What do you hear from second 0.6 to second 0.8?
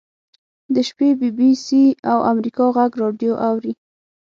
د